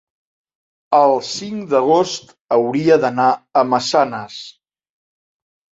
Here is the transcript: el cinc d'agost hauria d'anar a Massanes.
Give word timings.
el 0.99 1.13
cinc 1.27 1.67
d'agost 1.75 2.33
hauria 2.59 2.99
d'anar 3.05 3.31
a 3.35 3.65
Massanes. 3.75 4.45